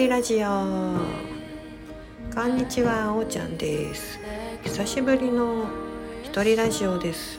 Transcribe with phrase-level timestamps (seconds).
[0.00, 0.48] ちゃんの月末一人ラジオ。
[2.34, 4.18] こんにちはおーちゃんです。
[4.64, 5.66] 久しぶりの
[6.24, 7.38] 一人ラジオです。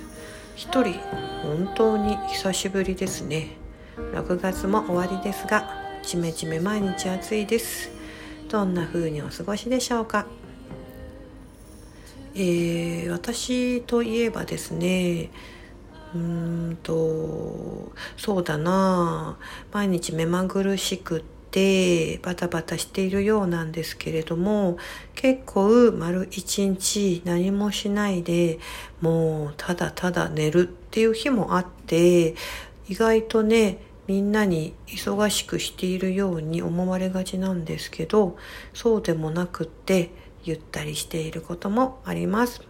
[0.55, 0.99] 一人
[1.41, 3.57] 本当に久しぶりですね。
[3.97, 5.67] 6月も終わりですが
[6.03, 7.89] ちめちめ毎日暑いです。
[8.47, 10.27] どんな風にお過ごしでしょうか？
[12.35, 15.31] えー、私といえばですね
[16.13, 16.19] うー
[16.73, 19.39] んとそうだな。
[19.71, 21.40] 毎日目まぐるしくって
[22.23, 24.77] バタバタしているようなんですけれども
[25.15, 28.59] 結構丸一日何もしないで
[29.01, 32.35] もうただただ寝るっていう日もあって
[32.87, 38.37] 意外とねみんなに忙しくしているように思われがちなんですけど
[38.73, 40.11] そうでもなくって
[40.43, 42.61] ゆったりしていることもあります。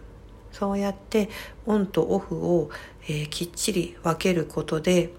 [0.52, 1.30] そうやって
[1.66, 2.70] オンとオフを、
[3.08, 5.10] えー、きっちり分けることで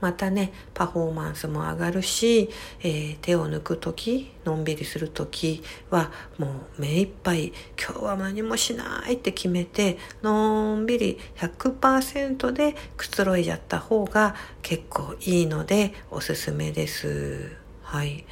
[0.00, 6.46] またねパフォーマンスも上がるし、えー、手を抜く時のんびりする時はも
[6.78, 17.56] う目いっぱい今日は何もしないって決めてのんびり100%でくつろいじゃった方が結構いいのでおすすめです。
[17.82, 18.24] はい、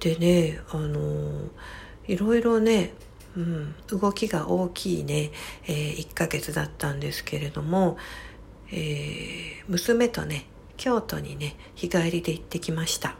[0.00, 1.50] でねあのー、
[2.06, 2.92] いろいろね
[3.36, 5.30] うん、動きが大きいね、
[5.66, 7.96] えー、1ヶ月だったんですけれども、
[8.70, 10.46] えー、娘とね
[10.82, 13.14] 京都にね日帰りで行ってきました。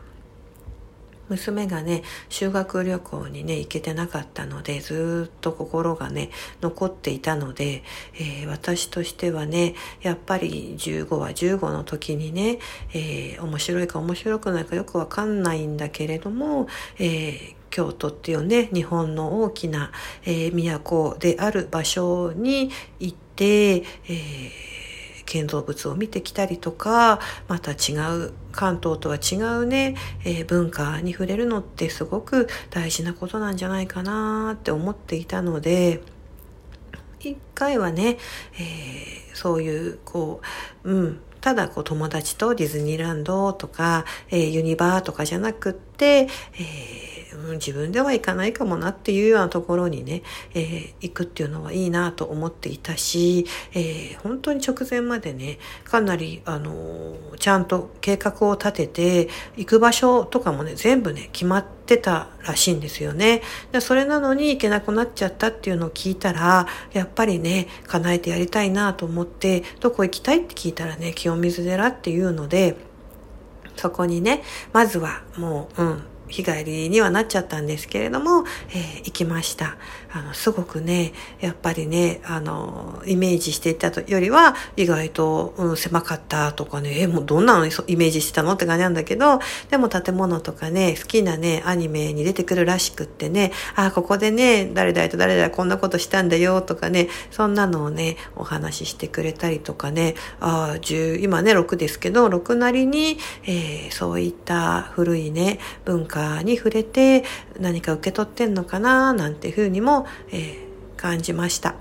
[1.29, 12.59] 娘がね修学旅行にね行けてなかったのでずっと心がね残っていたので、えー、私としてはねやっぱり15は15の時にね、
[12.95, 16.67] えー、面白いか面白くないかよくわかんないんだけれども、
[16.99, 19.93] えー京都っていうね日本の大きな、
[20.27, 22.71] え、都である場所に
[23.01, 24.82] 行って、えー
[25.33, 36.03] 建造物を見てきたりとかまた違う関東とは違うね、えー、文化に触れるのってすごく大事なことなんじゃないかなって思っていたので
[37.21, 38.19] 一回はね、
[38.59, 40.43] えー、そういうこ
[40.85, 50.23] ううんただこう友達とディズニーランドとか、えー、ユニバーとかじゃなくって、えー、自分では行かないかもなっていうようなところにね、
[50.55, 63.43] えー、行くっていうのはいいなと思っていたし、えー、本当に直前までね、かなり、あの、ちゃんと計画を立てて、行く場所とかもね、全部ね、決まってたらしいんですよね。
[63.73, 72.77] でそれなのに行けなくなっちゃったっていうのを聞いたら、やっぱりね、叶えてやりたいなと思って、どこ行きたいって聞いたらね、清水寺っていうので、
[73.77, 79.77] そこにね、まずはもう、うん、日帰りにはなっちゃったんですけれども、えー、行きました。
[80.15, 89.41] あの、すごくね、やっぱりね、あの、イメージしていたよりは、意外と、うん、狭かったとかね、え、もうどんなのイメージしてたのって感じなんだけど、
[89.71, 107.25] でも建物とかね、好きなね、アニメに出てくるらしくってね、あ、ここでね、誰々と誰々こんなことしたんだよとかね、そんなのをね、お話ししてくれたりとかね、あ、10、今ね、6ですけど、6なりに、えー、そういった古いね、文化に触れて、
[107.59, 110.57] 何か受け取ってんのかな、なんていうふうにもえー、
[110.97, 111.75] 感じました。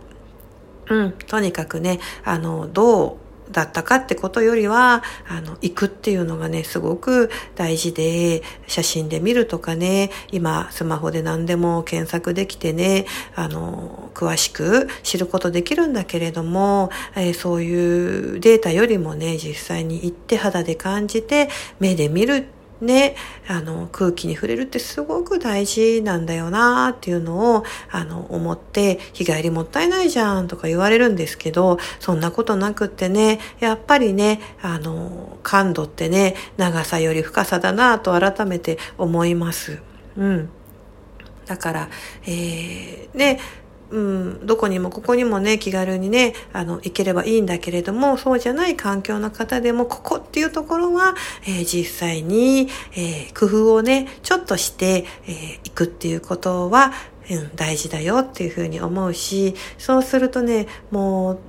[0.89, 3.17] うん、とにかくね、あの、どう
[3.51, 13.05] だったかってことよりは、あの、行くっていうのがね、すごく大事で、写真で見るとかね、今、スマホで何でも検索できてね、
[13.35, 21.49] あの、詳しく知ることできるんだけれども、えー、そういうデータよりもね、実際に行って肌で感じて、
[21.79, 22.47] 目で見る
[22.81, 23.15] ね、
[23.47, 39.79] あの、空気に触れるってすごく大事なんだよなっていうのを、あの、思って、日帰りもったいないじゃんとか言われるんですけど、そんなことなくってね、やっぱりね、あの、感度ってね、長さより深さだなと改めて思います。
[40.17, 40.49] うん。
[41.45, 41.89] だから、
[42.25, 43.39] えー、ね、
[43.91, 51.15] うん、どこにもここにもね、気軽にね、あの、行ければいいんだけれども、そうじゃない環境の方でも、ここっていうところは、
[51.45, 56.93] えー、実際に、えー、工夫をね、ちょっとして、えー、行くっていうことは、
[57.29, 61.39] うん、大事だよっていうふうに思うし、そうするとね、もう、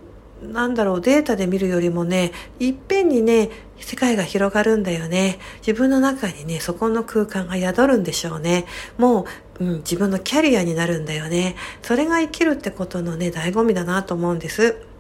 [0.43, 5.39] なんだろう、データで見るよりもね、いっぺんにね、世界が広がるんだよね。
[5.67, 8.65] 自分の中にね、そこの空間が宿るんでしょうね。
[8.97, 9.25] もう、
[9.63, 11.55] うん、自分のキャリアになるんだよね。
[11.83, 14.92] それが生きるってことのね、醍醐味だなと思うんです。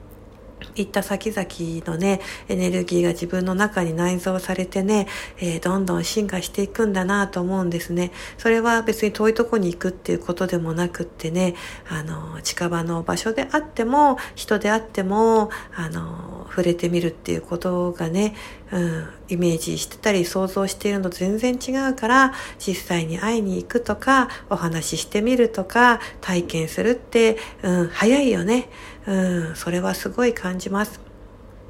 [0.74, 1.46] 行った先々
[1.86, 5.06] のね、エネルギーが自分の中に内蔵されてね、
[5.38, 8.12] えー、どんどん進化していくんだなと思うんですね。
[8.38, 11.54] それは別に遠いとこに行くっていうことでもなくってね、
[11.88, 18.34] あの、近場の場所であっても、人であっても、あの、触れてみるっていうことがね、
[18.72, 28.68] うん、イメージしてたり想像しているのと全然違うから、実際に会いに行くとか、お話ししてみるとか、体験するって、うん、早いよね。
[29.06, 31.00] うん、それはすごい感じます。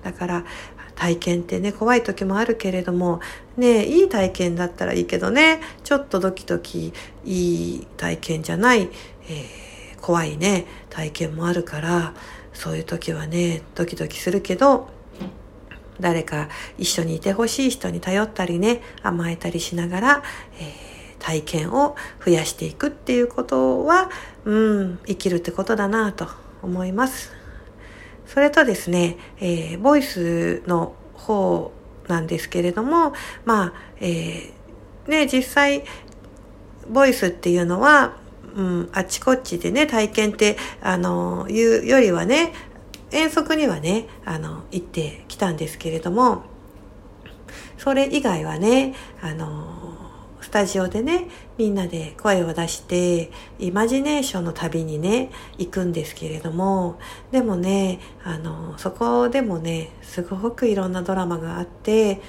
[0.03, 0.45] だから
[0.95, 3.21] 体験ってね怖い時もあるけれども
[3.57, 6.93] ねいい体験だったらいいけどねちょっとドキドキ
[7.25, 12.15] いい体験じゃない、えー、怖いね体験もあるから
[12.53, 14.89] そういう時はねドキドキするけど
[16.01, 16.49] 誰か
[16.79, 20.23] 一緒にいてほしい人に頼ったりね甘えたりしながら、
[20.59, 24.11] えー、体験を増やしていくっていうことは、
[24.45, 27.33] うん、生きるってことだなと思います。
[28.27, 31.73] それとですね、えー、ボイスの方
[32.09, 33.13] なんですけれども、
[33.45, 35.85] まあ、えー、ね、実際、
[36.89, 38.17] ボイスっていうのは、
[38.55, 42.53] うん、あっちこっちでね、体験って、あの、いうよりはね、
[43.11, 46.45] 遠足にはね、あの、行ってきたんですけれども、
[47.79, 49.82] それ以外はね、あの、
[50.53, 57.01] タジオでねみんなで声を出してイマジネーションの旅にね行くんですけれども
[57.31, 62.21] でもねあのそこでもねすごくいろんなドラマがあって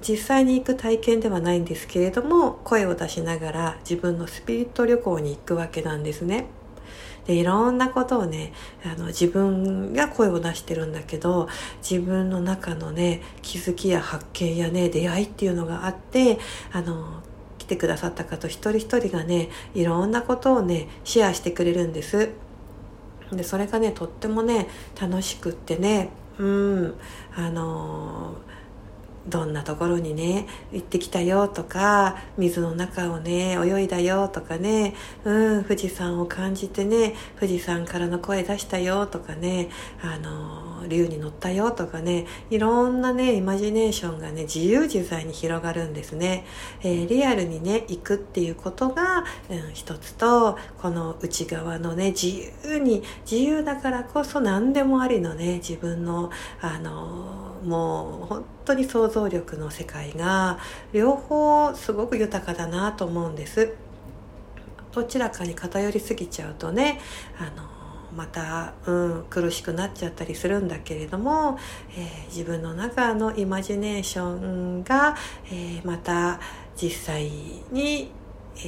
[0.00, 6.46] 実際に行く体験ではないんですけれども声を出しながら自分のスピリット旅行に行くわけなんですね。
[7.26, 8.52] でいろんなことをね
[8.84, 11.48] あの自分が声を出してるんだけど
[11.88, 16.38] 自分の中のね気づきや発見やね出会いっていうのがあって
[16.72, 17.22] あの
[17.58, 22.30] 来てくださった方一人一人がねいろんなことをねシェアしてくれるんです。
[23.30, 24.68] でそれがねとってもね
[25.00, 26.94] 楽しくってねうん
[27.34, 28.11] あの
[29.26, 39.68] どんなところにね行ってきたよとか水の中をね泳いだよとかねうん富士山を感じてね富士山からの声出したよとかね
[40.02, 46.44] あの竜に乗ったよとかねいろんなねイマジネーションがね自由自在に広がるんですね、
[46.82, 56.30] えー、リアルにね行くっていうことが、うん、一つとこの内側のね自由に自由だからこそ何でもありのね自分の
[56.60, 60.58] あのもう本当に想像力の世界が
[60.92, 63.74] 両方すごく豊かだなと思うんです。
[64.92, 67.00] どちらかに偏りすぎちゃうとね
[67.38, 67.72] あの
[68.14, 71.58] また、うん、苦しくなっちゃったりするんだけれども、
[71.96, 75.16] えー、自分の中のイマジネーションが、
[75.46, 76.38] えー、また
[76.76, 77.30] 実際
[77.70, 78.10] に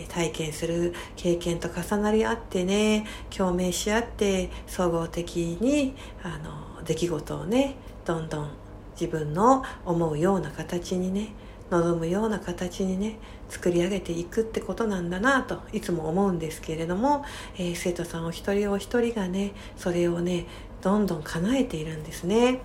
[0.08, 8.63] 体験する経験と重なり合ってね共鳴し合って総合的にあの出来事をねどんどん
[8.98, 11.32] 自分の思うような形にね
[11.70, 13.18] 望むような形にね
[13.48, 17.24] 作り上げていくってことなんだなといつも思うんですけれども、
[17.56, 20.46] えー、生徒さんお一人お一人がねそれをね
[20.82, 22.60] どんどん叶えているんですね。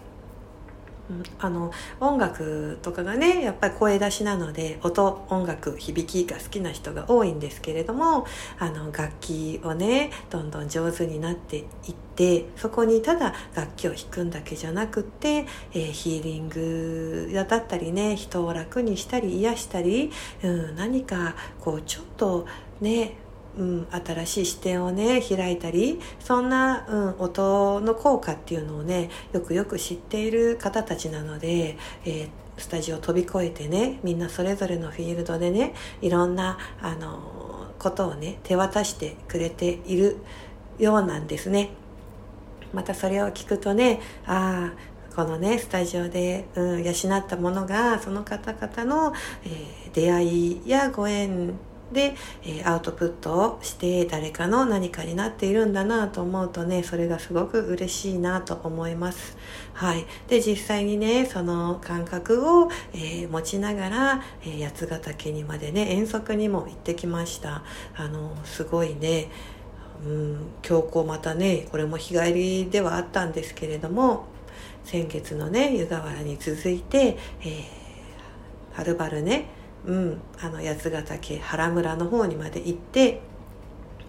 [1.40, 8.26] あの音楽とかがねやっぱり声出しなので音音楽響きが好きな人が多いんですけれども
[8.60, 11.66] あの楽器をねどんどん上手になっていっ
[12.16, 20.12] てそこにただ楽器を弾くんだけじゃなくって、えー、ヒーリングだったりね人を楽にしたり癒したり、
[20.44, 22.46] うん、何かこうちょっと
[22.82, 23.16] ね
[23.60, 40.18] うん、新しい視点をね開いたりそんな、うん、音の効果っていうのをねよくよく知っている方たちなので、えー、スタジオを飛び越えてねみんなそれぞれのフィールドでねいろんなあのことをね手渡してくれている
[40.78, 41.72] ようなんですね。
[42.74, 49.14] またそれを聞くとねああこのねスタジオで、うん、養ったものがその方々の、
[49.44, 51.54] えー、出会いやご縁
[51.92, 59.38] で、えアウトプットをして誰かの何かになっているんだなと思うとねそれがすごく嬉しいなと思います。
[59.74, 67.64] はい、で実際にねその感覚を、えー、持ちながら、えー、八ヶ岳にまでね遠足にも行ってきました。
[67.96, 69.30] あのすごいね
[70.06, 74.28] うん、強行またねこれも日帰りではあったんですけれども
[74.86, 83.22] 先月のね湯河原に続いて、えー、はるばるねうん、あの八ヶ岳原村の方にまで行って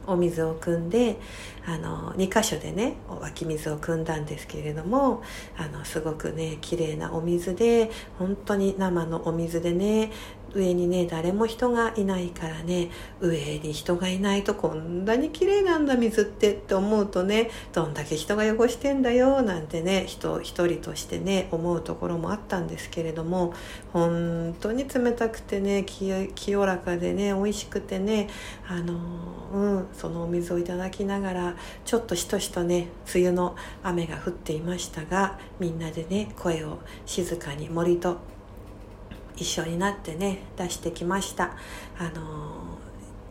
[0.07, 1.19] お水を汲んで
[1.67, 5.23] あの2箇所でね湧き水を汲んだんですけれども
[5.57, 10.11] あのすごくね綺麗なお水で本当に生のお水でね
[10.55, 12.91] 上にね誰も人がいないからね
[13.21, 23.55] 上に人がいないとこんなに綺麗なんだ水ってって思うとねどんだけ人が汚してんだよなんてね人一人としてね思うところもあったんですけれども
[23.93, 28.29] 本当に冷たくてね清らかでね美味しくてね
[28.69, 28.95] あの
[29.53, 38.19] うんそのお水をいただきながらちょっとしとしとね梅雨の雨が降っていましたがみんなでね声を静かに森と
[39.41, 41.57] 一緒になってね出してきました。
[41.99, 42.79] あの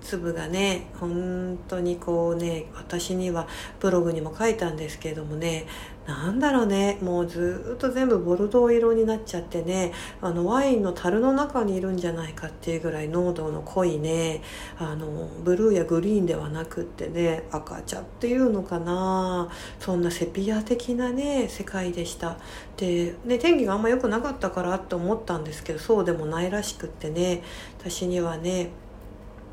[0.10, 3.48] 粒がね本当にこうね私には
[3.80, 5.68] ブログにも書いたんですけれどもね
[6.08, 14.42] なんだろうねもうずっと全部ボルドー色になっちゃってねあのワインの樽の中にいるんじゃないかっていうぐらい濃度の濃いね
[14.80, 19.50] あのブルーやグリーンではなくってね赤茶っていうのかな
[19.80, 22.38] そんなセピア的なね世界でした。
[22.78, 27.44] で、ね、天気があんま良くなかったからって思ったんですけどそうでもないらしくってね
[27.78, 28.72] 私にはね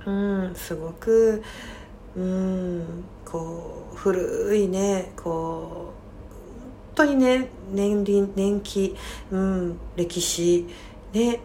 [0.06, 1.42] うんすごく
[2.16, 8.96] うんこう古いねこう本当にね年輪年季、
[9.30, 10.66] うん、歴史
[11.12, 11.40] ね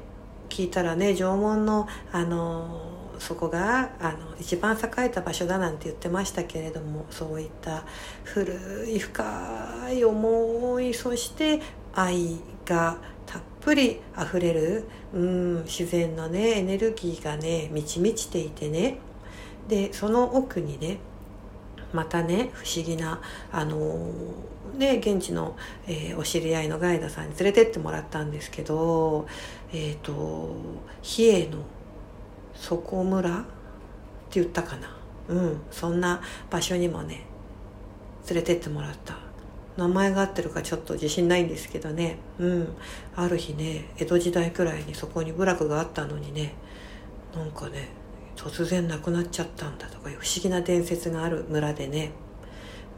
[0.47, 7.83] 聞いたらね縄文のあのそこがあの一番栄えた場所だなんて言ってましたけれどもそういった
[8.23, 11.61] 古い深い思いそして
[11.93, 18.97] 愛がたっぷりあふれる、うん、自然のねエネルギーがね満ち満ちていてね。
[19.67, 20.97] でその奥にね
[21.93, 24.11] またね不思議なあの
[24.75, 25.55] ね現地の、
[25.87, 29.27] えー、お知り合いのガイドさんに連れてってもらったんですけど
[29.71, 30.55] えっ、ー、と
[31.01, 31.59] 比叡の
[32.55, 33.41] 底村っ
[34.29, 34.97] て言ったかな。
[35.27, 37.25] うんそんな場所にもね
[38.27, 39.30] 連れてってもらった。
[39.77, 42.17] 名前が合ってるかちょっと自信ないんですけどね。
[42.39, 42.67] うん。
[43.15, 46.55] ある日ね江戸時代くらいにそこに部落があったのにね
[47.35, 47.89] なんかね
[48.35, 52.11] 突然亡くなっちゃったんだとかいう不思議な伝説がある村でね、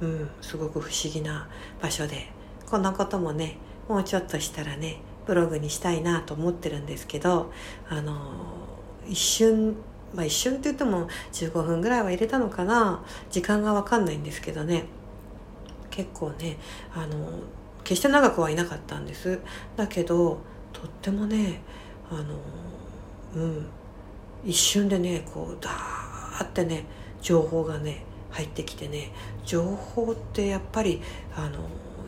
[0.01, 1.47] うん、すごく不思議な
[1.81, 2.31] 場所で。
[2.69, 7.51] こんなこともねもうちょっとしたらねブログにしたいなと思ってるんですけど
[7.87, 8.33] あの
[9.07, 9.75] 一瞬
[10.13, 13.03] まあ一瞬って言っても15分ぐらいは入れたのかな。
[13.29, 14.85] 時間が分かんないんですけどね。
[15.93, 16.57] 結構ね
[16.95, 17.15] あの
[17.83, 19.39] 決して長くはいなかったんです。
[19.75, 20.39] だけど
[20.71, 21.61] とってもね
[22.09, 22.39] あの
[23.35, 23.67] うん
[24.43, 26.85] 一瞬でねこうダーってね
[27.21, 29.11] 情報がね入ってきてね
[29.45, 30.99] 情報ってやっぱり
[31.35, 31.59] あの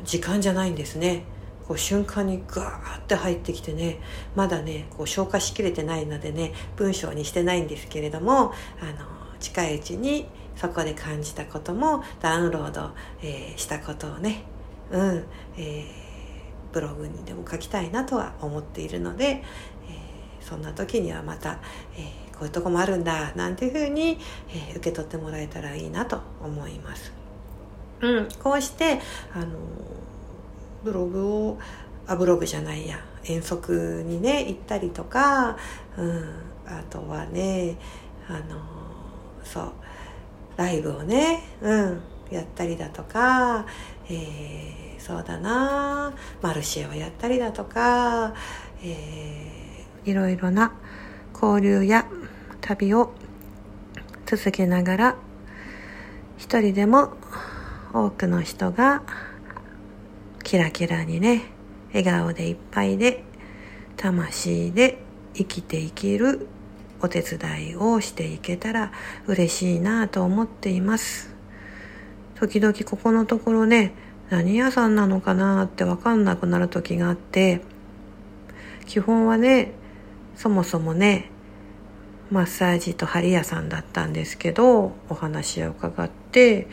[0.04, 1.24] 時間じゃないんですね。
[1.68, 4.00] こう瞬間にガーって入ってきてね
[4.36, 9.06] まだねこう消化しきれてないのでね文章にしてないんですけれどもあの
[9.40, 14.44] 近いうちにそこで感じたこともダウンロード、えー、したことをね
[14.92, 15.26] うん、
[15.58, 15.86] えー、
[16.74, 21.60] ブログにでも書きたいなとは思っているので、えー、そんな時にはまた、
[21.98, 24.18] えーこういうとこもあるんだなんていうふうに、
[24.50, 27.14] えー、受け取ってもらえたらいいなと思います。
[28.02, 29.00] うん、こうして
[29.34, 29.58] あの
[30.84, 31.60] ブログを
[32.08, 35.58] あブログじゃないや遠足にね行ったりとか、
[35.98, 37.78] うん、あとはね
[38.28, 38.62] あの
[39.44, 39.72] そう
[40.58, 43.66] ライブをね、うん、やったりだとか、
[44.10, 48.34] えー、そうだなマルシェをやったりだとか、
[48.84, 50.74] えー、いろいろな
[51.34, 52.08] 交流や
[52.62, 53.14] 旅を
[54.26, 55.16] 続けながら
[56.38, 57.14] 一人でも
[57.94, 59.04] 多くの人が
[60.44, 61.44] キラキラにね
[61.90, 63.24] 笑顔でいっぱいで
[63.98, 65.00] 魂で
[65.34, 66.48] 生きていける
[67.06, 68.92] お手伝いをしていけたら
[69.28, 71.36] 嬉しいなと思っています。
[72.34, 73.94] 時々ここのところね
[74.30, 77.62] 何屋さんなのかなって分かんなくなる時があって
[78.86, 79.72] 基本はね
[80.36, 81.30] そもそもね
[82.32, 86.68] マッサージと針屋さんだったんですけどお話を伺って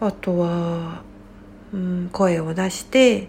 [0.00, 1.02] あとは、
[1.72, 3.28] うん、声を出して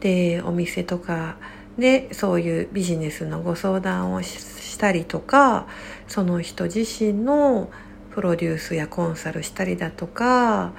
[0.00, 1.36] でお店とか
[1.78, 5.66] でそういうビジネスのご相談をしたりとか
[6.06, 7.70] その人自身の
[8.10, 10.72] プロデュースやコンサルしたりだとか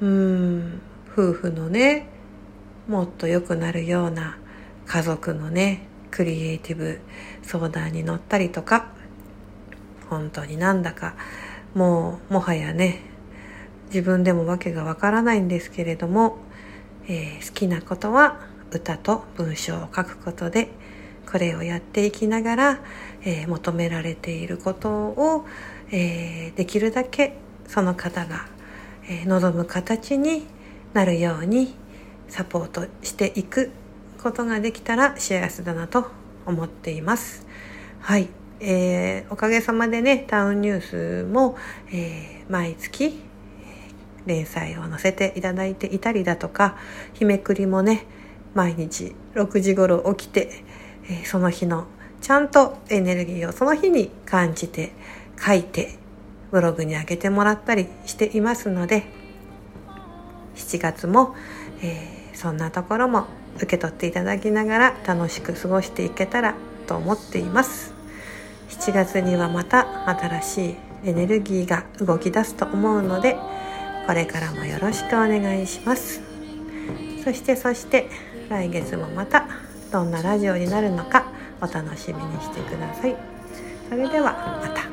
[0.00, 0.80] うん
[1.12, 2.06] 夫婦のね
[2.88, 4.38] もっと良くなるような
[4.86, 7.00] 家族のねクリエイティブ
[7.42, 8.92] 相談に乗ったりとか
[10.08, 11.14] 本当になんだか
[11.74, 13.00] もうもはやね
[13.86, 16.38] 自分でも訳がわからないんですけれども、
[17.06, 18.40] えー、好きなことは
[18.72, 20.68] 歌と文章を書くことで
[21.30, 22.80] これをやっていきながら、
[23.22, 25.46] えー、求められていることを、
[25.90, 27.36] えー、できるだけ
[27.66, 28.46] その方が、
[29.08, 30.46] えー、望む形に
[30.92, 31.74] なるように
[32.28, 33.70] サポートしていく
[34.22, 36.06] ことができたら幸せだなと
[36.46, 37.46] 思っています。
[38.00, 38.28] はい、
[38.60, 41.56] えー、おかげさまでねタウンニュースも、
[41.90, 43.20] えー、毎月
[44.26, 46.76] 連載を載せていただいていたりだとか
[47.14, 48.06] 日めくりもね
[48.54, 50.64] 毎日6時頃起きて、
[51.08, 51.86] え、その日の
[52.20, 54.92] ちゃんとエネルギーをその日に感じて
[55.44, 55.98] 書いて
[56.52, 59.04] ブログに上げてもらったりしていますので
[60.54, 61.34] 7月も、
[61.82, 66.54] えー、そんなところも受け取っていただきながら楽しく過ごしていけたら
[66.86, 67.94] と思っています。
[68.68, 73.36] 7月にはまた新しいエネルギーが動き出すと思うので
[74.06, 76.22] これからもよろしくお願いします。
[77.22, 78.08] そしてそして
[78.48, 79.46] 来月もまた
[79.90, 81.26] どんなラジオになるのか
[81.60, 83.16] お楽しみにしてください
[83.88, 84.92] それではまた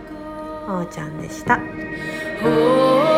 [0.72, 3.09] おーちゃんでした。